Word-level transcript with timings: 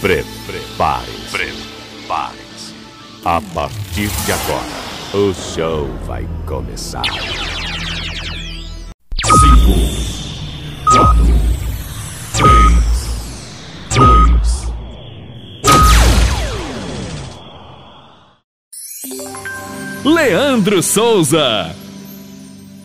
Prepare-se. 0.00 1.30
Prepare-se. 1.30 2.74
A 3.24 3.40
partir 3.54 4.08
de 4.08 4.32
agora, 4.32 4.60
o 5.14 5.32
show 5.34 5.88
vai 6.06 6.28
começar. 6.46 7.02
5, 7.02 7.12
4, 10.92 11.24
3, 12.34 13.96
2, 20.04 20.14
Leandro 20.14 20.82
Souza. 20.82 21.85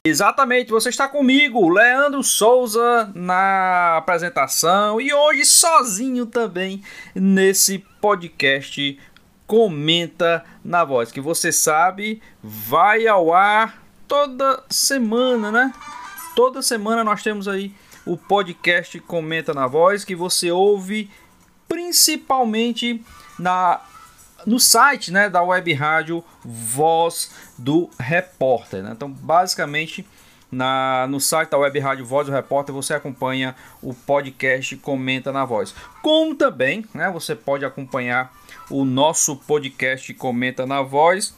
Exatamente, 0.03 0.71
você 0.71 0.89
está 0.89 1.07
comigo, 1.07 1.69
Leandro 1.69 2.23
Souza, 2.23 3.11
na 3.13 3.97
apresentação 3.97 4.99
e 4.99 5.13
hoje 5.13 5.45
sozinho 5.45 6.25
também 6.25 6.81
nesse 7.13 7.77
podcast 8.01 8.99
Comenta 9.45 10.43
na 10.65 10.83
Voz, 10.83 11.11
que 11.11 11.21
você 11.21 11.51
sabe 11.51 12.19
vai 12.41 13.05
ao 13.05 13.31
ar 13.31 13.79
toda 14.07 14.63
semana, 14.71 15.51
né? 15.51 15.71
Toda 16.35 16.63
semana 16.63 17.03
nós 17.03 17.21
temos 17.21 17.47
aí 17.47 17.71
o 18.03 18.17
podcast 18.17 18.99
Comenta 19.01 19.53
na 19.53 19.67
Voz, 19.67 20.03
que 20.03 20.15
você 20.15 20.49
ouve 20.49 21.11
principalmente 21.67 23.05
na 23.37 23.79
no 24.45 24.59
site 24.59 25.11
né, 25.11 25.29
da 25.29 25.41
web 25.41 25.73
rádio 25.73 26.23
Voz 26.43 27.31
do 27.57 27.89
Repórter. 27.99 28.83
Né? 28.83 28.91
Então, 28.93 29.09
basicamente, 29.11 30.05
na, 30.51 31.07
no 31.09 31.19
site 31.19 31.49
da 31.49 31.57
web 31.57 31.79
rádio 31.79 32.05
Voz 32.05 32.27
do 32.27 32.33
Repórter 32.33 32.75
você 32.75 32.93
acompanha 32.93 33.55
o 33.81 33.93
podcast 33.93 34.75
Comenta 34.77 35.31
na 35.31 35.45
Voz. 35.45 35.73
Como 36.01 36.35
também 36.35 36.85
né, 36.93 37.09
você 37.09 37.35
pode 37.35 37.63
acompanhar 37.63 38.33
o 38.69 38.83
nosso 38.83 39.35
podcast 39.37 40.13
Comenta 40.13 40.65
na 40.65 40.81
Voz 40.81 41.33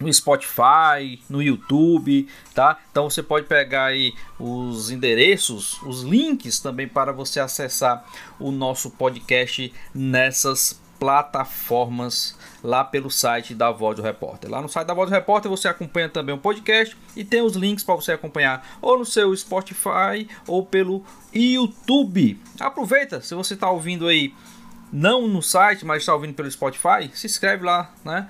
no 0.00 0.12
Spotify, 0.12 1.22
no 1.28 1.42
YouTube, 1.42 2.26
tá? 2.54 2.78
Então 2.90 3.10
você 3.10 3.22
pode 3.22 3.46
pegar 3.46 3.84
aí 3.84 4.14
os 4.38 4.90
endereços, 4.90 5.80
os 5.82 6.02
links 6.02 6.58
também 6.58 6.88
para 6.88 7.12
você 7.12 7.38
acessar 7.38 8.02
o 8.38 8.50
nosso 8.50 8.90
podcast 8.90 9.72
nessas 9.94 10.79
plataformas 11.00 12.36
lá 12.62 12.84
pelo 12.84 13.10
site 13.10 13.54
da 13.54 13.70
Voz 13.70 13.96
do 13.96 14.02
Repórter. 14.02 14.50
Lá 14.50 14.60
no 14.60 14.68
site 14.68 14.86
da 14.86 14.92
Voz 14.92 15.08
do 15.08 15.14
Repórter 15.14 15.50
você 15.50 15.66
acompanha 15.66 16.10
também 16.10 16.34
o 16.34 16.38
podcast 16.38 16.94
e 17.16 17.24
tem 17.24 17.40
os 17.40 17.56
links 17.56 17.82
para 17.82 17.94
você 17.94 18.12
acompanhar 18.12 18.76
ou 18.82 18.98
no 18.98 19.06
seu 19.06 19.34
Spotify 19.34 20.28
ou 20.46 20.64
pelo 20.64 21.02
YouTube. 21.34 22.38
Aproveita, 22.60 23.22
se 23.22 23.34
você 23.34 23.54
está 23.54 23.70
ouvindo 23.70 24.06
aí 24.06 24.34
não 24.92 25.26
no 25.26 25.42
site, 25.42 25.86
mas 25.86 26.02
está 26.02 26.12
ouvindo 26.12 26.34
pelo 26.34 26.50
Spotify, 26.50 27.10
se 27.14 27.26
inscreve 27.26 27.64
lá, 27.64 27.90
né? 28.04 28.28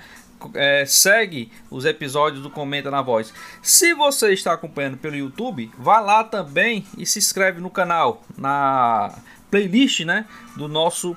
É, 0.54 0.86
segue 0.86 1.52
os 1.70 1.84
episódios 1.84 2.42
do 2.42 2.48
Comenta 2.48 2.90
na 2.90 3.02
Voz. 3.02 3.34
Se 3.60 3.92
você 3.92 4.32
está 4.32 4.54
acompanhando 4.54 4.96
pelo 4.96 5.16
YouTube, 5.16 5.70
vá 5.76 6.00
lá 6.00 6.24
também 6.24 6.86
e 6.96 7.04
se 7.04 7.18
inscreve 7.18 7.60
no 7.60 7.68
canal, 7.68 8.22
na 8.38 9.18
playlist 9.50 10.00
né, 10.00 10.24
do 10.56 10.68
nosso 10.68 11.16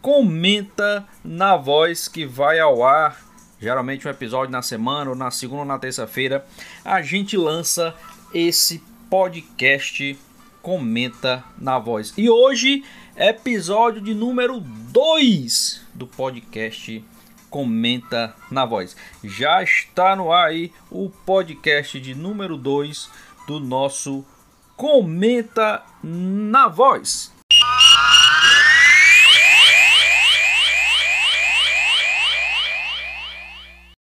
Comenta 0.00 1.06
na 1.24 1.56
Voz 1.56 2.08
que 2.08 2.24
vai 2.24 2.60
ao 2.60 2.84
ar. 2.84 3.20
Geralmente 3.60 4.06
um 4.06 4.10
episódio 4.10 4.52
na 4.52 4.62
semana, 4.62 5.10
ou 5.10 5.16
na 5.16 5.30
segunda 5.30 5.62
ou 5.62 5.66
na 5.66 5.78
terça-feira, 5.78 6.46
a 6.84 7.02
gente 7.02 7.36
lança 7.36 7.94
esse 8.32 8.82
podcast 9.10 10.16
Comenta 10.62 11.42
na 11.58 11.78
Voz. 11.78 12.12
E 12.16 12.30
hoje, 12.30 12.84
episódio 13.16 14.00
de 14.00 14.14
número 14.14 14.60
2 14.60 15.86
do 15.94 16.06
podcast 16.06 17.04
Comenta 17.50 18.34
na 18.50 18.64
Voz. 18.64 18.96
Já 19.24 19.62
está 19.62 20.14
no 20.14 20.30
ar 20.30 20.48
aí 20.48 20.72
o 20.90 21.10
podcast 21.10 21.98
de 21.98 22.14
número 22.14 22.56
2 22.56 23.10
do 23.46 23.58
nosso 23.58 24.24
Comenta 24.76 25.82
na 26.02 26.68
Voz. 26.68 27.37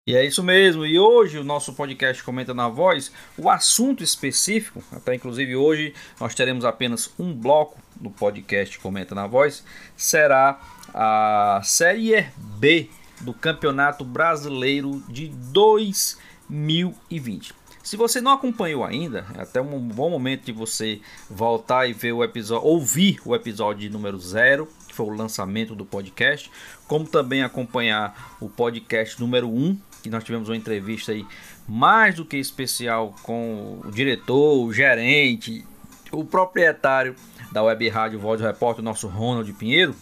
E 0.08 0.14
é 0.14 0.24
isso 0.24 0.40
mesmo. 0.40 0.86
E 0.86 1.00
hoje 1.00 1.36
o 1.36 1.42
nosso 1.42 1.72
podcast 1.72 2.22
Comenta 2.22 2.54
na 2.54 2.68
Voz, 2.68 3.10
o 3.36 3.50
assunto 3.50 4.04
específico, 4.04 4.80
até 4.92 5.16
inclusive 5.16 5.56
hoje 5.56 5.92
nós 6.20 6.32
teremos 6.32 6.64
apenas 6.64 7.12
um 7.18 7.34
bloco 7.34 7.76
do 7.96 8.08
podcast 8.08 8.78
Comenta 8.78 9.16
na 9.16 9.26
Voz, 9.26 9.64
será 9.96 10.60
a 10.94 11.60
Série 11.64 12.24
B 12.38 12.88
do 13.20 13.34
Campeonato 13.34 14.04
Brasileiro 14.04 15.02
de 15.08 15.26
2020. 15.26 17.52
Se 17.82 17.96
você 17.96 18.20
não 18.20 18.30
acompanhou 18.30 18.84
ainda, 18.84 19.26
é 19.36 19.42
até 19.42 19.60
um 19.60 19.80
bom 19.80 20.08
momento 20.08 20.44
de 20.44 20.52
você 20.52 21.00
voltar 21.28 21.88
e 21.88 21.92
ver 21.92 22.12
o 22.12 22.22
episódio, 22.22 22.64
ouvir 22.64 23.18
o 23.24 23.34
episódio 23.34 23.90
número 23.90 24.20
0, 24.20 24.66
que 24.66 24.75
foi 24.96 25.06
o 25.06 25.10
lançamento 25.10 25.74
do 25.74 25.84
podcast, 25.84 26.50
como 26.88 27.06
também 27.06 27.42
acompanhar 27.42 28.36
o 28.40 28.48
podcast 28.48 29.20
número 29.20 29.48
1, 29.48 29.52
um, 29.52 29.78
que 30.02 30.08
nós 30.08 30.24
tivemos 30.24 30.48
uma 30.48 30.56
entrevista 30.56 31.12
aí 31.12 31.26
mais 31.68 32.14
do 32.14 32.24
que 32.24 32.36
especial 32.36 33.14
com 33.22 33.80
o 33.84 33.90
diretor, 33.90 34.64
o 34.64 34.72
gerente, 34.72 35.64
o 36.10 36.24
proprietário 36.24 37.14
da 37.52 37.62
Web 37.62 37.88
Rádio 37.88 38.18
Voz 38.18 38.40
do 38.40 38.46
Repórter, 38.46 38.80
o 38.80 38.84
nosso 38.84 39.06
Ronald 39.06 39.52
Pinheiro. 39.52 39.94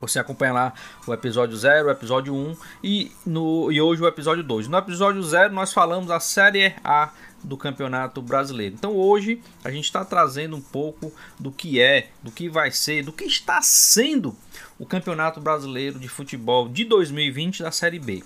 Você 0.00 0.18
acompanha 0.18 0.52
lá 0.52 0.72
o 1.06 1.12
episódio 1.12 1.56
0, 1.56 1.88
o 1.88 1.90
episódio 1.90 2.34
1 2.34 2.36
um, 2.36 2.56
e, 2.84 3.10
no, 3.24 3.72
e 3.72 3.80
hoje 3.80 4.02
o 4.02 4.06
episódio 4.06 4.44
2. 4.44 4.68
No 4.68 4.76
episódio 4.76 5.22
0 5.22 5.54
nós 5.54 5.72
falamos 5.72 6.10
a 6.10 6.20
Série 6.20 6.74
A 6.84 7.10
do 7.42 7.56
Campeonato 7.56 8.20
Brasileiro. 8.20 8.74
Então 8.74 8.96
hoje 8.96 9.40
a 9.64 9.70
gente 9.70 9.84
está 9.84 10.04
trazendo 10.04 10.56
um 10.56 10.60
pouco 10.60 11.12
do 11.38 11.50
que 11.50 11.80
é, 11.80 12.08
do 12.22 12.30
que 12.30 12.48
vai 12.48 12.70
ser, 12.70 13.04
do 13.04 13.12
que 13.12 13.24
está 13.24 13.62
sendo 13.62 14.36
o 14.78 14.84
Campeonato 14.84 15.40
Brasileiro 15.40 15.98
de 15.98 16.08
Futebol 16.08 16.68
de 16.68 16.84
2020 16.84 17.62
da 17.62 17.70
Série 17.70 17.98
B. 17.98 18.22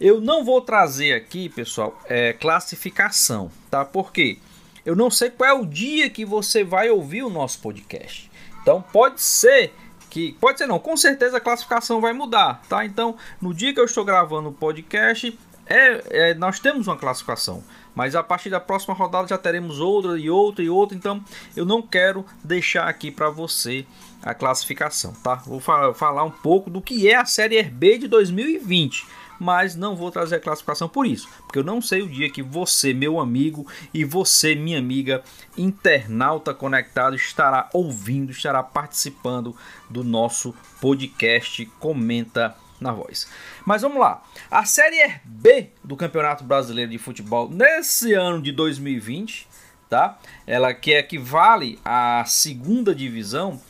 Eu 0.00 0.20
não 0.20 0.44
vou 0.44 0.60
trazer 0.60 1.14
aqui, 1.14 1.48
pessoal, 1.48 2.00
é, 2.06 2.32
classificação, 2.32 3.50
tá? 3.70 3.84
Porque 3.84 4.38
eu 4.84 4.96
não 4.96 5.10
sei 5.10 5.30
qual 5.30 5.50
é 5.50 5.52
o 5.52 5.66
dia 5.66 6.08
que 6.08 6.24
você 6.24 6.64
vai 6.64 6.90
ouvir 6.90 7.22
o 7.22 7.30
nosso 7.30 7.60
podcast. 7.60 8.30
Então 8.62 8.82
pode 8.82 9.20
ser 9.20 9.72
que 10.10 10.32
pode 10.40 10.58
ser 10.58 10.66
não, 10.66 10.78
com 10.78 10.96
certeza 10.96 11.36
a 11.36 11.40
classificação 11.40 12.00
vai 12.00 12.12
mudar, 12.12 12.60
tá? 12.68 12.84
Então, 12.84 13.16
no 13.40 13.54
dia 13.54 13.72
que 13.72 13.78
eu 13.78 13.84
estou 13.84 14.04
gravando 14.04 14.48
o 14.48 14.52
podcast, 14.52 15.38
é, 15.66 16.30
é, 16.30 16.34
nós 16.34 16.58
temos 16.58 16.88
uma 16.88 16.96
classificação, 16.96 17.62
mas 17.94 18.14
a 18.14 18.22
partir 18.22 18.50
da 18.50 18.60
próxima 18.60 18.94
rodada 18.94 19.28
já 19.28 19.38
teremos 19.38 19.80
outra 19.80 20.18
e 20.18 20.30
outra 20.30 20.64
e 20.64 20.70
outra, 20.70 20.96
então 20.96 21.22
eu 21.56 21.64
não 21.64 21.82
quero 21.82 22.24
deixar 22.42 22.88
aqui 22.88 23.10
para 23.10 23.30
você 23.30 23.86
a 24.22 24.34
classificação, 24.34 25.12
tá? 25.22 25.36
Vou 25.36 25.60
fa 25.60 25.94
falar 25.94 26.24
um 26.24 26.30
pouco 26.30 26.68
do 26.70 26.80
que 26.80 27.08
é 27.08 27.16
a 27.16 27.24
Série 27.24 27.62
B 27.62 27.98
de 27.98 28.08
2020 28.08 29.20
mas 29.40 29.74
não 29.74 29.96
vou 29.96 30.10
trazer 30.10 30.36
a 30.36 30.40
classificação 30.40 30.86
por 30.86 31.06
isso, 31.06 31.26
porque 31.44 31.58
eu 31.58 31.64
não 31.64 31.80
sei 31.80 32.02
o 32.02 32.08
dia 32.08 32.28
que 32.28 32.42
você, 32.42 32.92
meu 32.92 33.18
amigo, 33.18 33.66
e 33.92 34.04
você, 34.04 34.54
minha 34.54 34.78
amiga, 34.78 35.22
internauta 35.56 36.52
conectado, 36.52 37.16
estará 37.16 37.70
ouvindo, 37.72 38.30
estará 38.30 38.62
participando 38.62 39.56
do 39.88 40.04
nosso 40.04 40.54
podcast 40.78 41.64
Comenta 41.80 42.54
na 42.80 42.92
voz. 42.92 43.28
Mas 43.64 43.82
vamos 43.82 43.98
lá. 43.98 44.22
A 44.50 44.64
Série 44.64 45.20
B 45.24 45.70
do 45.84 45.96
Campeonato 45.96 46.42
Brasileiro 46.44 46.90
de 46.90 46.98
Futebol 46.98 47.48
nesse 47.50 48.14
ano 48.14 48.40
de 48.40 48.52
2020, 48.52 49.46
tá? 49.88 50.18
Ela 50.46 50.72
que 50.72 50.92
equivale 50.92 51.78
à 51.84 52.24
segunda 52.26 52.94
divisão, 52.94 53.60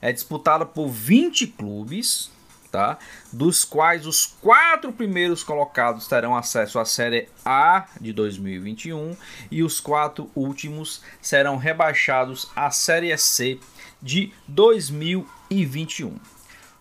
é 0.00 0.12
disputada 0.12 0.66
por 0.66 0.88
20 0.88 1.46
clubes, 1.48 2.30
tá? 2.70 2.98
Dos 3.32 3.64
quais 3.64 4.06
os 4.06 4.26
quatro 4.26 4.92
primeiros 4.92 5.42
colocados 5.42 6.06
terão 6.06 6.36
acesso 6.36 6.78
à 6.78 6.84
Série 6.84 7.28
A 7.44 7.86
de 8.00 8.12
2021 8.12 9.16
e 9.50 9.62
os 9.62 9.80
quatro 9.80 10.30
últimos 10.34 11.02
serão 11.20 11.56
rebaixados 11.56 12.50
à 12.54 12.70
Série 12.70 13.16
C 13.16 13.58
de 14.02 14.32
2021. 14.48 16.35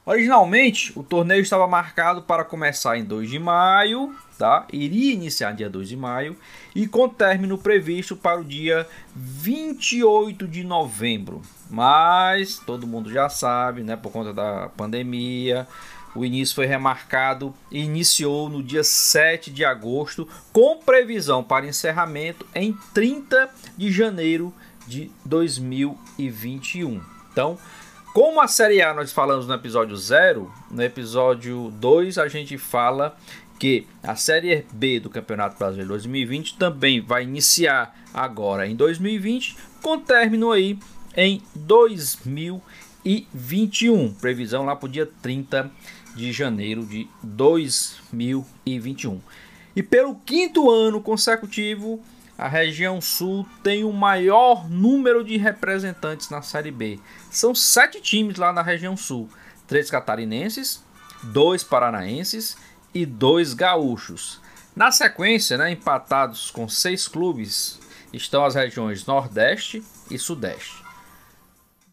Originalmente, 0.05 0.93
o 0.95 1.01
torneio 1.01 1.41
estava 1.41 1.65
marcado 1.67 2.21
para 2.21 2.43
começar 2.43 2.95
em 2.95 3.03
2 3.03 3.27
de 3.27 3.39
maio, 3.39 4.15
tá? 4.37 4.67
Iria 4.71 5.13
iniciar 5.13 5.51
dia 5.53 5.67
2 5.67 5.89
de 5.89 5.97
maio 5.97 6.37
e 6.75 6.87
com 6.87 7.09
término 7.09 7.57
previsto 7.57 8.15
para 8.15 8.39
o 8.39 8.43
dia 8.43 8.87
28 9.15 10.47
de 10.47 10.63
novembro. 10.63 11.41
Mas 11.71 12.59
todo 12.59 12.85
mundo 12.85 13.11
já 13.11 13.29
sabe, 13.29 13.81
né, 13.81 13.95
por 13.95 14.11
conta 14.11 14.31
da 14.31 14.69
pandemia, 14.77 15.67
o 16.15 16.23
início 16.23 16.53
foi 16.53 16.67
remarcado 16.67 17.51
e 17.71 17.79
iniciou 17.79 18.47
no 18.47 18.61
dia 18.61 18.83
7 18.83 19.49
de 19.49 19.65
agosto, 19.65 20.27
com 20.53 20.77
previsão 20.77 21.43
para 21.43 21.65
encerramento 21.65 22.45
em 22.53 22.77
30 22.93 23.49
de 23.75 23.91
janeiro 23.91 24.53
de 24.87 25.09
2021. 25.25 27.01
Então, 27.31 27.57
Como 28.15 28.39
a 28.39 28.47
Série 28.47 28.81
A 28.81 28.93
nós 28.93 29.11
falamos 29.11 29.45
no 29.45 29.53
episódio 29.53 29.97
0, 29.97 30.49
no 30.71 30.81
episódio 30.81 31.69
2 31.81 32.17
a 32.17 32.29
gente 32.29 32.57
fala 32.57 33.17
que 33.59 33.85
a 34.01 34.15
Série 34.15 34.65
B 34.71 35.01
do 35.01 35.09
Campeonato 35.09 35.57
Brasileiro 35.57 35.89
2020 35.89 36.57
também 36.57 37.01
vai 37.01 37.23
iniciar 37.23 37.93
agora 38.13 38.67
em 38.67 38.73
2020, 38.73 39.57
com 39.81 39.99
término 39.99 40.53
aí 40.53 40.79
em 41.17 41.41
2021. 41.55 44.13
Previsão 44.13 44.63
lá 44.63 44.77
para 44.77 44.85
o 44.85 44.89
dia 44.89 45.11
30 45.21 45.69
de 46.15 46.31
janeiro 46.31 46.85
de 46.85 47.09
2021. 47.21 49.19
E 49.75 49.83
pelo 49.83 50.15
quinto 50.15 50.71
ano 50.71 51.01
consecutivo, 51.01 52.01
a 52.37 52.47
região 52.47 52.99
sul 52.99 53.47
tem 53.63 53.83
o 53.83 53.93
maior 53.93 54.69
número 54.69 55.23
de 55.23 55.37
representantes 55.37 56.29
na 56.29 56.41
Série 56.41 56.71
B. 56.71 56.99
São 57.31 57.55
sete 57.55 58.01
times 58.01 58.37
lá 58.37 58.51
na 58.51 58.61
região 58.61 58.97
sul: 58.97 59.29
três 59.67 59.89
catarinenses, 59.89 60.83
dois 61.23 61.63
paranaenses 61.63 62.57
e 62.93 63.05
dois 63.05 63.53
gaúchos. 63.53 64.41
Na 64.75 64.91
sequência, 64.91 65.57
né, 65.57 65.71
empatados 65.71 66.51
com 66.51 66.67
seis 66.67 67.07
clubes, 67.07 67.79
estão 68.11 68.43
as 68.43 68.55
regiões 68.55 69.05
Nordeste 69.05 69.81
e 70.11 70.19
Sudeste. 70.19 70.84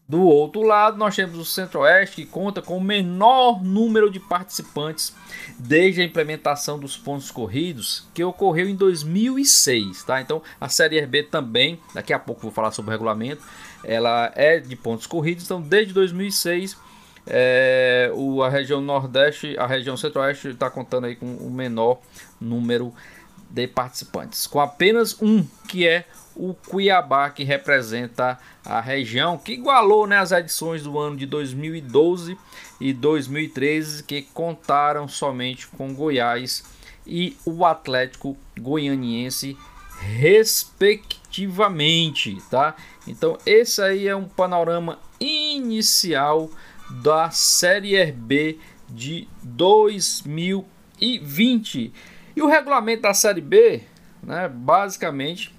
Do 0.07 0.21
outro 0.21 0.61
lado, 0.63 0.97
nós 0.97 1.15
temos 1.15 1.39
o 1.39 1.45
Centro-Oeste, 1.45 2.17
que 2.17 2.25
conta 2.25 2.61
com 2.61 2.77
o 2.77 2.81
menor 2.81 3.63
número 3.63 4.11
de 4.11 4.19
participantes 4.19 5.15
desde 5.57 6.01
a 6.01 6.03
implementação 6.03 6.77
dos 6.77 6.97
pontos 6.97 7.31
corridos, 7.31 8.05
que 8.13 8.23
ocorreu 8.23 8.67
em 8.67 8.75
2006. 8.75 10.03
Tá? 10.03 10.19
Então, 10.19 10.41
a 10.59 10.67
Série 10.67 10.99
RB 10.99 11.23
também, 11.23 11.79
daqui 11.93 12.11
a 12.11 12.19
pouco 12.19 12.41
vou 12.41 12.51
falar 12.51 12.71
sobre 12.71 12.89
o 12.89 12.91
regulamento, 12.91 13.41
ela 13.83 14.31
é 14.35 14.59
de 14.59 14.75
pontos 14.75 15.07
corridos. 15.07 15.45
Então, 15.45 15.61
desde 15.61 15.93
2006, 15.93 16.77
é, 17.25 18.11
o, 18.13 18.43
a 18.43 18.49
região 18.49 18.81
Nordeste, 18.81 19.55
a 19.57 19.65
região 19.65 19.95
Centro-Oeste 19.95 20.49
está 20.49 20.69
contando 20.69 21.05
aí 21.05 21.15
com 21.15 21.25
o 21.25 21.49
menor 21.49 21.99
número 22.39 22.87
de 22.87 23.22
participantes, 23.67 24.47
com 24.47 24.59
apenas 24.59 25.21
um, 25.21 25.45
que 25.67 25.87
é 25.87 26.05
o 26.35 26.53
Cuiabá, 26.53 27.29
que 27.29 27.43
representa 27.43 28.39
a 28.65 28.81
região, 28.81 29.37
que 29.37 29.53
igualou 29.53 30.07
né, 30.07 30.17
as 30.17 30.31
edições 30.31 30.81
do 30.83 30.97
ano 30.97 31.15
de 31.15 31.27
2012 31.27 32.35
e 32.81 32.91
2013, 32.91 34.01
que 34.03 34.23
contaram 34.33 35.07
somente 35.07 35.67
com 35.67 35.93
Goiás 35.93 36.63
e 37.05 37.37
o 37.45 37.63
Atlético 37.65 38.35
Goianiense, 38.59 39.55
respectivamente, 39.99 42.41
tá? 42.49 42.75
Então, 43.07 43.37
esse 43.45 43.79
aí 43.81 44.07
é 44.07 44.15
um 44.15 44.27
panorama 44.27 44.97
inicial 45.19 46.49
da 46.89 47.29
Série 47.29 48.11
B 48.11 48.57
de 48.89 49.27
2020. 49.43 51.93
E 52.35 52.41
o 52.41 52.47
regulamento 52.47 53.03
da 53.03 53.13
Série 53.13 53.41
B, 53.41 53.83
né, 54.21 54.47
basicamente 54.47 55.53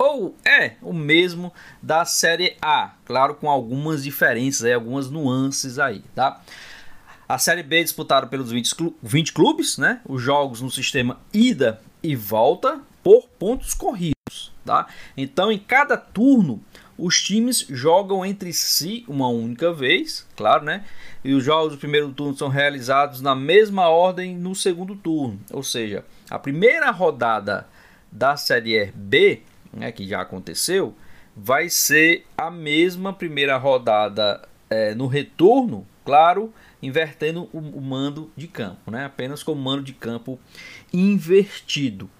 ou 0.00 0.34
é 0.46 0.76
o 0.80 0.94
mesmo 0.94 1.52
da 1.82 2.06
Série 2.06 2.56
A, 2.62 2.92
claro, 3.04 3.34
com 3.34 3.50
algumas 3.50 4.02
diferenças, 4.02 4.64
aí, 4.64 4.72
algumas 4.72 5.10
nuances 5.10 5.78
aí, 5.78 6.02
tá? 6.14 6.40
A 7.28 7.36
Série 7.36 7.62
B 7.62 7.80
é 7.80 7.82
disputada 7.82 8.26
pelos 8.26 8.50
20, 8.50 9.32
clubes, 9.34 9.76
né? 9.76 10.00
Os 10.08 10.22
jogos 10.22 10.62
no 10.62 10.70
sistema 10.70 11.20
ida 11.34 11.82
e 12.02 12.16
volta 12.16 12.80
por 13.02 13.28
pontos 13.38 13.74
corridos, 13.74 14.50
tá? 14.64 14.86
Então, 15.14 15.52
em 15.52 15.58
cada 15.58 15.98
turno, 15.98 16.62
os 17.00 17.22
times 17.22 17.66
jogam 17.68 18.24
entre 18.24 18.52
si 18.52 19.04
uma 19.08 19.28
única 19.28 19.72
vez, 19.72 20.26
claro, 20.36 20.64
né? 20.64 20.84
E 21.24 21.32
os 21.32 21.42
jogos 21.42 21.72
do 21.72 21.78
primeiro 21.78 22.12
turno 22.12 22.36
são 22.36 22.48
realizados 22.48 23.20
na 23.20 23.34
mesma 23.34 23.88
ordem 23.88 24.36
no 24.36 24.54
segundo 24.54 24.94
turno, 24.94 25.40
ou 25.52 25.62
seja, 25.62 26.04
a 26.28 26.38
primeira 26.38 26.90
rodada 26.90 27.66
da 28.12 28.36
Série 28.36 28.92
B 28.94 29.42
né, 29.72 29.92
que 29.92 30.06
já 30.06 30.20
aconteceu, 30.20 30.94
vai 31.36 31.68
ser 31.68 32.26
a 32.36 32.50
mesma 32.50 33.12
primeira 33.12 33.56
rodada 33.56 34.46
é, 34.68 34.94
no 34.94 35.06
retorno, 35.06 35.86
claro, 36.04 36.52
invertendo 36.82 37.48
o, 37.52 37.58
o, 37.58 37.80
mando 37.80 38.30
de 38.36 38.48
campo, 38.48 38.90
né, 38.90 39.04
apenas 39.04 39.42
com 39.42 39.52
o 39.52 39.56
mando 39.56 39.82
de 39.82 39.92
campo 39.92 40.38
invertido. 40.92 42.10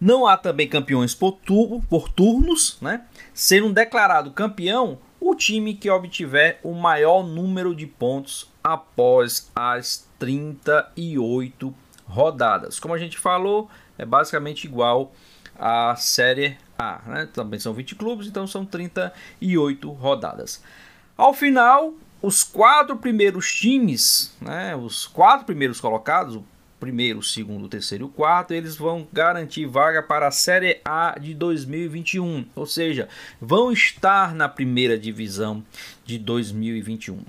Não 0.00 0.26
há 0.26 0.36
também 0.36 0.68
campeões 0.68 1.14
por, 1.14 1.32
turbo, 1.32 1.82
por 1.88 2.08
turnos, 2.10 2.78
né, 2.80 3.02
sendo 3.32 3.72
declarado 3.72 4.30
campeão 4.30 4.98
o 5.18 5.34
time 5.34 5.74
que 5.74 5.90
obtiver 5.90 6.60
o 6.62 6.74
maior 6.74 7.22
número 7.22 7.74
de 7.74 7.86
pontos 7.86 8.50
após 8.62 9.50
as 9.54 10.06
38 10.18 11.74
rodadas. 12.04 12.78
Como 12.78 12.94
a 12.94 12.98
gente 12.98 13.18
falou, 13.18 13.70
é 13.96 14.04
basicamente 14.04 14.64
igual 14.64 15.12
à 15.58 15.96
Série 15.96 16.56
a, 16.78 17.00
né? 17.06 17.28
Também 17.32 17.58
são 17.58 17.72
20 17.72 17.94
clubes, 17.94 18.26
então 18.26 18.46
são 18.46 18.64
38 18.64 19.90
rodadas. 19.92 20.62
Ao 21.16 21.32
final, 21.32 21.94
os 22.20 22.44
quatro 22.44 22.96
primeiros 22.96 23.52
times, 23.52 24.36
né? 24.40 24.76
Os 24.76 25.06
quatro 25.06 25.46
primeiros 25.46 25.80
colocados, 25.80 26.36
o 26.36 26.44
primeiro, 26.86 27.18
o 27.18 27.22
segundo, 27.22 27.64
o 27.64 27.68
terceiro 27.68 28.04
e 28.04 28.06
o 28.06 28.08
quarto, 28.08 28.54
eles 28.54 28.76
vão 28.76 29.08
garantir 29.12 29.66
vaga 29.66 30.00
para 30.00 30.28
a 30.28 30.30
Série 30.30 30.80
A 30.84 31.18
de 31.18 31.34
2021, 31.34 32.46
ou 32.54 32.64
seja, 32.64 33.08
vão 33.40 33.72
estar 33.72 34.32
na 34.32 34.48
primeira 34.48 34.96
divisão 34.96 35.64
de 36.04 36.16
2021. 36.16 37.24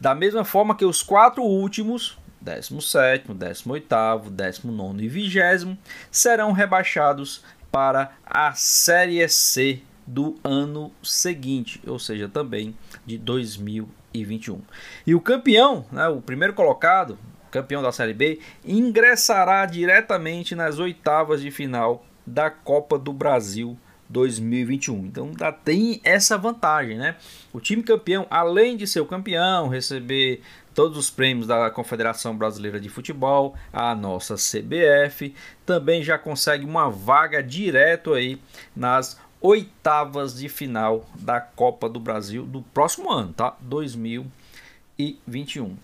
Da 0.00 0.14
mesma 0.14 0.46
forma 0.46 0.74
que 0.74 0.86
os 0.86 1.02
quatro 1.02 1.42
últimos, 1.42 2.16
17, 2.40 3.34
18, 3.34 4.30
19 4.30 5.04
e 5.04 5.08
20, 5.08 5.78
serão 6.10 6.52
rebaixados 6.52 7.44
para 7.70 8.12
a 8.24 8.54
Série 8.54 9.28
C 9.28 9.82
do 10.06 10.38
ano 10.42 10.90
seguinte, 11.02 11.82
ou 11.86 11.98
seja, 11.98 12.30
também 12.30 12.74
de 13.04 13.18
2021. 13.18 14.62
E 15.06 15.14
o 15.14 15.20
campeão, 15.20 15.84
né, 15.92 16.08
o 16.08 16.22
primeiro 16.22 16.54
colocado, 16.54 17.18
campeão 17.52 17.82
da 17.82 17.92
Série 17.92 18.14
B, 18.14 18.40
ingressará 18.64 19.64
diretamente 19.66 20.56
nas 20.56 20.80
oitavas 20.80 21.42
de 21.42 21.52
final 21.52 22.04
da 22.26 22.50
Copa 22.50 22.98
do 22.98 23.12
Brasil 23.12 23.78
2021. 24.08 25.06
Então 25.06 25.26
ainda 25.26 25.52
tem 25.52 26.00
essa 26.02 26.36
vantagem, 26.36 26.98
né? 26.98 27.14
O 27.52 27.60
time 27.60 27.82
campeão, 27.82 28.26
além 28.30 28.76
de 28.76 28.86
ser 28.86 29.00
o 29.00 29.06
campeão, 29.06 29.68
receber 29.68 30.40
todos 30.74 30.96
os 30.96 31.10
prêmios 31.10 31.46
da 31.46 31.70
Confederação 31.70 32.34
Brasileira 32.36 32.80
de 32.80 32.88
Futebol, 32.88 33.54
a 33.72 33.94
nossa 33.94 34.36
CBF, 34.36 35.34
também 35.66 36.02
já 36.02 36.18
consegue 36.18 36.64
uma 36.64 36.90
vaga 36.90 37.42
direto 37.42 38.14
aí 38.14 38.40
nas 38.74 39.20
oitavas 39.40 40.38
de 40.38 40.48
final 40.48 41.06
da 41.14 41.40
Copa 41.40 41.88
do 41.88 42.00
Brasil 42.00 42.44
do 42.44 42.62
próximo 42.62 43.10
ano, 43.10 43.32
tá? 43.32 43.56
2021. 43.60 45.76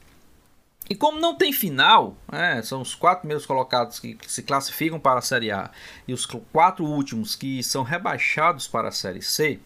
E 0.91 0.95
como 0.95 1.21
não 1.21 1.35
tem 1.35 1.53
final, 1.53 2.17
né, 2.31 2.63
são 2.63 2.81
os 2.81 2.95
quatro 2.95 3.21
primeiros 3.21 3.45
colocados 3.45 3.99
que 3.99 4.17
se 4.27 4.43
classificam 4.43 4.99
para 4.99 5.19
a 5.19 5.23
Série 5.23 5.51
A 5.51 5.71
e 6.07 6.15
os 6.15 6.25
quatro 6.27 6.85
últimos 6.85 7.37
que 7.37 7.63
são 7.63 7.83
rebaixados 7.83 8.67
para 8.67 8.89
a 8.89 8.93
Série 8.93 9.21
C, 9.21 9.61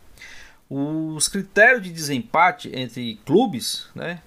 os 0.69 1.29
critérios 1.29 1.83
de 1.83 1.91
desempate 1.91 2.71
entre 2.75 3.21
clubes, 3.25 3.89
né, 3.95 4.21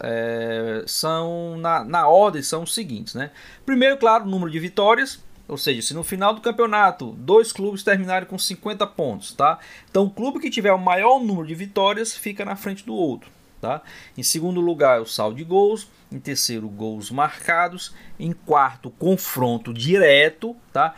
é, 0.00 0.84
são 0.86 1.56
na, 1.58 1.84
na 1.84 2.08
ordem 2.08 2.42
são 2.42 2.62
os 2.62 2.74
seguintes, 2.74 3.14
né? 3.14 3.30
Primeiro, 3.66 3.96
claro, 3.96 4.24
o 4.24 4.28
número 4.28 4.50
de 4.50 4.58
vitórias, 4.58 5.22
ou 5.46 5.56
seja, 5.56 5.82
se 5.82 5.94
no 5.94 6.04
final 6.04 6.34
do 6.34 6.40
campeonato 6.40 7.12
dois 7.18 7.52
clubes 7.52 7.82
terminarem 7.82 8.28
com 8.28 8.38
50 8.38 8.86
pontos, 8.88 9.32
tá? 9.32 9.58
Então 9.90 10.04
o 10.04 10.10
clube 10.10 10.40
que 10.40 10.50
tiver 10.50 10.72
o 10.72 10.78
maior 10.78 11.20
número 11.20 11.46
de 11.46 11.54
vitórias 11.54 12.14
fica 12.14 12.44
na 12.44 12.54
frente 12.54 12.84
do 12.84 12.94
outro, 12.94 13.30
tá? 13.60 13.82
Em 14.16 14.22
segundo 14.22 14.60
lugar, 14.60 15.00
o 15.00 15.06
saldo 15.06 15.36
de 15.36 15.44
gols, 15.44 15.88
em 16.10 16.18
terceiro, 16.18 16.68
gols 16.68 17.10
marcados, 17.10 17.94
em 18.18 18.32
quarto, 18.32 18.90
confronto 18.90 19.72
direto, 19.72 20.56
tá? 20.72 20.94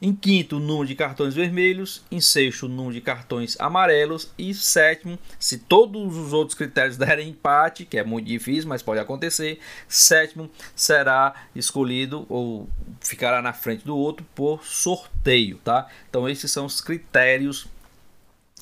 Em 0.00 0.14
quinto, 0.14 0.58
o 0.58 0.60
número 0.60 0.86
de 0.86 0.94
cartões 0.94 1.34
vermelhos. 1.34 2.04
Em 2.10 2.20
sexto, 2.20 2.66
o 2.66 2.68
número 2.68 2.94
de 2.94 3.00
cartões 3.00 3.56
amarelos. 3.58 4.30
E 4.38 4.54
sétimo, 4.54 5.18
se 5.40 5.58
todos 5.58 6.16
os 6.16 6.32
outros 6.32 6.56
critérios 6.56 6.96
derem 6.98 7.30
empate, 7.30 7.84
que 7.84 7.98
é 7.98 8.04
muito 8.04 8.26
difícil, 8.26 8.68
mas 8.68 8.80
pode 8.80 9.00
acontecer, 9.00 9.58
sétimo 9.88 10.48
será 10.74 11.34
escolhido 11.54 12.24
ou 12.28 12.68
ficará 13.00 13.42
na 13.42 13.52
frente 13.52 13.84
do 13.84 13.96
outro 13.96 14.24
por 14.36 14.64
sorteio, 14.64 15.58
tá? 15.64 15.88
Então 16.08 16.28
esses 16.28 16.50
são 16.50 16.66
os 16.66 16.80
critérios 16.80 17.66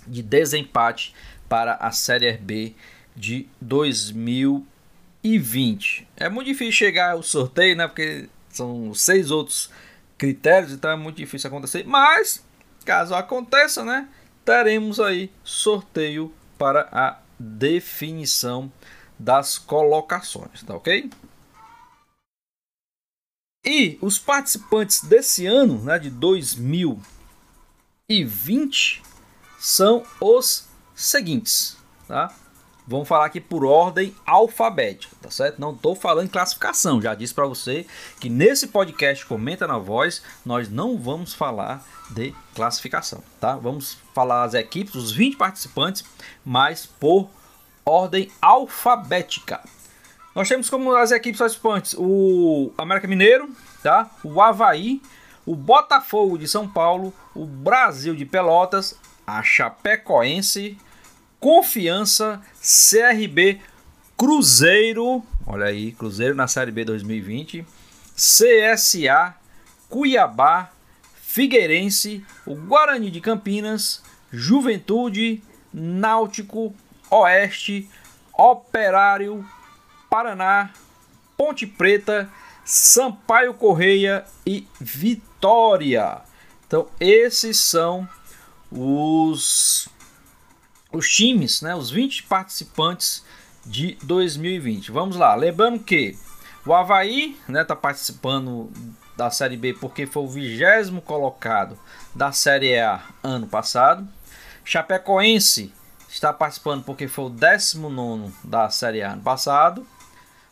de 0.06 0.22
desempate 0.22 1.14
para 1.48 1.74
a 1.74 1.92
Série 1.92 2.32
B 2.38 2.74
de 3.16 3.48
2020. 3.60 6.08
É 6.16 6.28
muito 6.28 6.46
difícil 6.46 6.72
chegar 6.72 7.12
ao 7.12 7.22
sorteio, 7.22 7.76
né? 7.76 7.86
Porque 7.88 8.28
são 8.50 8.92
seis 8.94 9.30
outros 9.30 9.70
critérios, 10.18 10.72
então 10.72 10.90
é 10.90 10.96
muito 10.96 11.16
difícil 11.16 11.48
acontecer. 11.48 11.84
Mas, 11.84 12.44
caso 12.84 13.14
aconteça, 13.14 13.82
né? 13.84 14.08
Teremos 14.44 15.00
aí 15.00 15.30
sorteio 15.42 16.30
para 16.58 16.88
a 16.92 17.18
definição 17.38 18.70
das 19.18 19.56
colocações, 19.58 20.62
tá 20.62 20.74
ok? 20.74 21.10
E 23.64 23.98
os 24.00 24.18
participantes 24.18 25.02
desse 25.02 25.46
ano, 25.46 25.82
né, 25.82 25.98
de 25.98 26.10
2020, 26.10 29.02
são 29.58 30.04
os 30.20 30.68
seguintes, 30.94 31.76
tá? 32.06 32.32
Vamos 32.86 33.08
falar 33.08 33.26
aqui 33.26 33.40
por 33.40 33.64
ordem 33.64 34.14
alfabética, 34.24 35.16
tá 35.20 35.28
certo? 35.28 35.60
Não 35.60 35.72
estou 35.72 35.96
falando 35.96 36.26
em 36.26 36.30
classificação, 36.30 37.02
já 37.02 37.14
disse 37.16 37.34
para 37.34 37.44
você 37.44 37.84
que 38.20 38.28
nesse 38.28 38.68
podcast 38.68 39.26
Comenta 39.26 39.66
na 39.66 39.76
Voz, 39.76 40.22
nós 40.44 40.68
não 40.68 40.96
vamos 40.96 41.34
falar 41.34 41.84
de 42.10 42.32
classificação, 42.54 43.24
tá? 43.40 43.56
Vamos 43.56 43.98
falar 44.14 44.44
as 44.44 44.54
equipes, 44.54 44.94
os 44.94 45.10
20 45.10 45.36
participantes, 45.36 46.04
mas 46.44 46.86
por 46.86 47.28
ordem 47.84 48.30
alfabética. 48.40 49.60
Nós 50.32 50.48
temos 50.48 50.70
como 50.70 50.94
as 50.94 51.10
equipes 51.10 51.38
participantes 51.38 51.94
o 51.98 52.70
América 52.78 53.08
Mineiro, 53.08 53.50
tá? 53.82 54.08
o 54.22 54.40
Havaí, 54.40 55.02
o 55.44 55.56
Botafogo 55.56 56.38
de 56.38 56.46
São 56.46 56.68
Paulo, 56.68 57.12
o 57.34 57.46
Brasil 57.46 58.14
de 58.14 58.24
Pelotas, 58.24 58.96
a 59.26 59.42
Chapecoense, 59.42 60.78
Confiança, 61.40 62.40
CRB, 62.60 63.60
Cruzeiro, 64.16 65.22
olha 65.46 65.66
aí, 65.66 65.92
Cruzeiro 65.92 66.34
na 66.34 66.46
Série 66.48 66.70
B 66.70 66.84
2020, 66.84 67.66
CSA, 68.14 69.34
Cuiabá, 69.88 70.70
Figueirense, 71.20 72.24
o 72.46 72.54
Guarani 72.54 73.10
de 73.10 73.20
Campinas, 73.20 74.02
Juventude, 74.32 75.42
Náutico, 75.72 76.74
Oeste, 77.10 77.88
Operário, 78.32 79.46
Paraná, 80.08 80.70
Ponte 81.36 81.66
Preta, 81.66 82.30
Sampaio 82.64 83.52
Correia 83.54 84.24
e 84.46 84.66
Vitória. 84.80 86.22
Então, 86.66 86.88
esses 86.98 87.60
são 87.60 88.08
os, 88.70 89.88
os 90.96 91.08
times, 91.08 91.62
né, 91.62 91.74
os 91.74 91.90
20 91.90 92.24
participantes 92.24 93.24
de 93.64 93.98
2020. 94.02 94.90
Vamos 94.90 95.16
lá, 95.16 95.34
lembrando 95.34 95.80
que 95.80 96.16
o 96.64 96.74
Havaí 96.74 97.36
está 97.40 97.52
né, 97.52 97.64
tá 97.64 97.76
participando 97.76 98.70
da 99.16 99.30
Série 99.30 99.56
B 99.56 99.74
porque 99.74 100.06
foi 100.06 100.22
o 100.22 100.28
vigésimo 100.28 101.00
colocado 101.00 101.78
da 102.14 102.32
Série 102.32 102.78
A 102.78 103.02
ano 103.22 103.46
passado. 103.46 104.06
Chapecoense 104.64 105.72
está 106.08 106.32
participando 106.32 106.84
porque 106.84 107.08
foi 107.08 107.26
o 107.26 107.30
19 107.30 108.32
da 108.44 108.68
Série 108.68 109.02
A 109.02 109.12
ano 109.12 109.22
passado. 109.22 109.86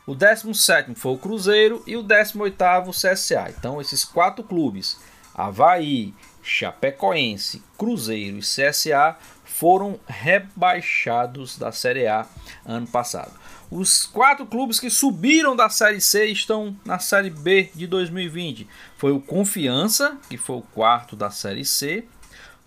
O 0.06 0.14
17 0.14 0.94
foi 0.94 1.12
o 1.12 1.18
Cruzeiro 1.18 1.82
e 1.86 1.96
o 1.96 2.02
18 2.02 2.62
o 2.86 2.90
CSA. 2.90 3.50
Então, 3.56 3.80
esses 3.80 4.04
quatro 4.04 4.44
clubes, 4.44 4.98
Havaí, 5.34 6.14
Chapecoense, 6.42 7.62
Cruzeiro 7.78 8.36
e 8.36 8.40
CSA, 8.40 9.16
foram 9.44 10.00
rebaixados 10.06 11.58
da 11.58 11.70
Série 11.70 12.06
A 12.06 12.26
ano 12.64 12.86
passado. 12.86 13.32
Os 13.70 14.04
quatro 14.06 14.46
clubes 14.46 14.78
que 14.78 14.90
subiram 14.90 15.56
da 15.56 15.68
Série 15.68 16.00
C 16.00 16.26
estão 16.26 16.76
na 16.84 16.98
Série 16.98 17.30
B 17.30 17.70
de 17.74 17.86
2020. 17.86 18.68
Foi 18.96 19.12
o 19.12 19.20
Confiança, 19.20 20.16
que 20.28 20.36
foi 20.36 20.56
o 20.56 20.62
quarto 20.62 21.16
da 21.16 21.30
Série 21.30 21.64
C, 21.64 22.04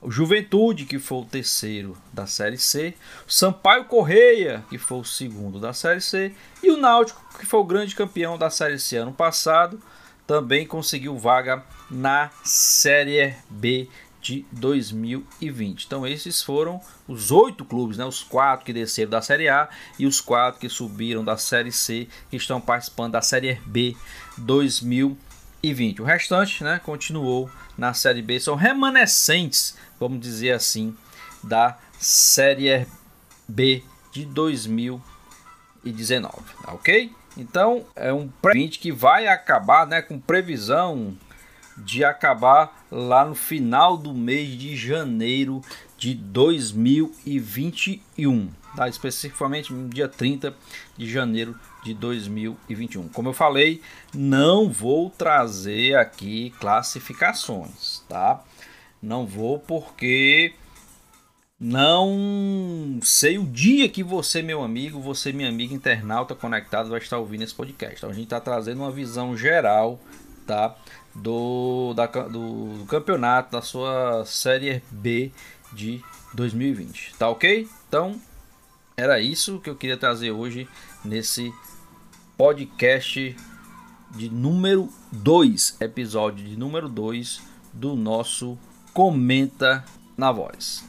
o 0.02 0.12
Juventude, 0.12 0.86
que 0.86 1.00
foi 1.00 1.20
o 1.20 1.26
terceiro 1.26 1.98
da 2.14 2.28
Série 2.28 2.58
C, 2.58 2.94
o 3.28 3.32
Sampaio 3.32 3.86
Correia, 3.86 4.64
que 4.70 4.78
foi 4.78 5.00
o 5.00 5.04
segundo 5.04 5.60
da 5.60 5.74
Série 5.74 6.02
C, 6.02 6.34
e 6.62 6.70
o 6.70 6.78
Náutico, 6.78 7.22
que 7.40 7.46
foi 7.46 7.60
o 7.60 7.66
grande 7.66 7.96
campeão 7.96 8.38
da 8.38 8.50
Série 8.50 8.80
C 8.80 8.98
ano 8.98 9.14
passado, 9.14 9.82
também 10.28 10.68
conseguiu 10.68 11.18
vaga 11.18 11.64
na 11.90 12.30
Série 12.44 13.34
B 13.50 13.90
de 14.28 14.46
2020. 14.52 15.86
Então 15.86 16.06
esses 16.06 16.42
foram 16.42 16.82
os 17.08 17.32
oito 17.32 17.64
clubes, 17.64 17.98
né? 17.98 18.04
os 18.04 18.22
quatro 18.22 18.66
que 18.66 18.74
desceram 18.74 19.12
da 19.12 19.22
Série 19.22 19.48
A 19.48 19.70
e 19.98 20.06
os 20.06 20.20
quatro 20.20 20.60
que 20.60 20.68
subiram 20.68 21.24
da 21.24 21.38
Série 21.38 21.72
C, 21.72 22.10
que 22.30 22.36
estão 22.36 22.60
participando 22.60 23.14
da 23.14 23.22
Série 23.22 23.56
B 23.66 23.96
2020. 24.38 26.02
O 26.02 26.06
restante 26.06 26.62
né, 26.62 26.82
continuou 26.84 27.50
na 27.78 27.94
Série 27.94 28.22
B, 28.22 28.38
são 28.40 28.56
remanescentes 28.56 29.78
vamos 30.00 30.20
dizer 30.20 30.52
assim, 30.52 30.96
da 31.44 31.78
Série 32.00 32.86
B 33.48 33.84
de 34.12 34.26
2019, 34.26 36.38
tá 36.64 36.74
ok? 36.74 37.12
Então 37.38 37.86
é 37.96 38.12
um 38.12 38.28
pré 38.28 38.54
que 38.68 38.92
vai 38.92 39.28
acabar, 39.28 39.88
né, 39.88 40.02
com 40.02 40.20
previsão 40.20 41.16
de 41.78 42.04
acabar 42.04 42.86
lá 42.92 43.24
no 43.26 43.36
final 43.36 43.96
do 43.98 44.14
mês 44.14 44.58
de 44.58 44.76
janeiro 44.76 45.62
de 45.98 46.14
2021, 46.14 48.50
tá? 48.76 48.90
especificamente 48.90 49.74
no 49.74 49.90
dia 49.90 50.08
30 50.08 50.54
de 50.98 51.10
janeiro 51.10 51.56
de 51.84 51.94
2021. 51.94 53.10
Como 53.10 53.30
eu 53.30 53.34
falei, 53.34 53.82
não 54.14 54.70
vou 54.70 55.10
trazer 55.10 55.98
aqui 55.98 56.54
classificações, 56.60 58.04
tá? 58.08 58.44
Não 59.02 59.26
vou 59.26 59.60
porque 59.60 60.54
não 61.60 63.00
sei 63.02 63.40
o 63.40 63.44
dia 63.44 63.90
que 63.90 64.04
você, 64.04 64.44
meu 64.44 64.64
amigo, 64.64 65.00
você, 65.00 65.32
minha 65.32 65.50
amiga 65.50 65.74
internauta 65.74 66.36
conectado, 66.36 66.90
vai 66.90 67.00
estar 67.00 67.18
ouvindo 67.18 67.44
esse 67.44 67.56
podcast. 67.56 67.98
Então 67.98 68.12
a 68.12 68.14
gente 68.14 68.26
está 68.26 68.40
trazendo 68.40 68.82
uma 68.82 68.92
visão 68.92 69.36
geral, 69.36 70.00
tá? 70.48 70.76
Do, 71.14 71.94
da, 71.94 72.06
do, 72.06 72.86
campeonato, 72.88 73.52
da 73.52 73.62
sua 73.62 74.24
Série 74.26 74.82
B 74.90 75.32
de 75.74 76.02
2020, 76.34 77.16
tá 77.18 77.30
ok? 77.30 77.68
Então 77.88 78.20
era 78.96 79.20
isso 79.20 79.60
que 79.60 79.70
eu 79.70 79.76
queria 79.76 79.98
trazer 79.98 80.32
hoje 80.32 80.68
nesse 81.04 81.54
podcast 82.38 83.36
de 84.16 84.30
número 84.30 84.90
2, 85.12 85.78
episódio 85.82 86.48
de 86.48 86.58
número 86.58 86.88
2 86.88 87.42
do 87.74 87.96
nosso 87.96 88.58
comenta 88.94 89.84
na 90.16 90.32
voz. 90.32 90.84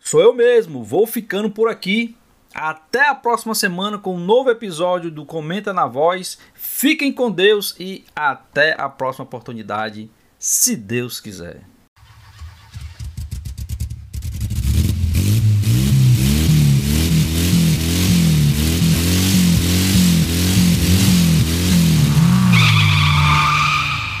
Sou 0.00 0.20
eu 0.20 0.34
mesmo, 0.34 0.82
vou 0.82 1.06
ficando 1.06 1.48
por 1.50 1.68
aqui. 1.68 2.16
Até 2.54 3.08
a 3.08 3.14
próxima 3.14 3.54
semana 3.54 3.98
com 3.98 4.14
um 4.14 4.24
novo 4.24 4.50
episódio 4.50 5.10
do 5.10 5.24
Comenta 5.24 5.72
na 5.72 5.86
Voz. 5.86 6.38
Fiquem 6.52 7.12
com 7.12 7.30
Deus 7.30 7.74
e 7.78 8.04
até 8.14 8.78
a 8.78 8.90
próxima 8.90 9.24
oportunidade, 9.24 10.10
se 10.38 10.76
Deus 10.76 11.18
quiser. 11.18 11.71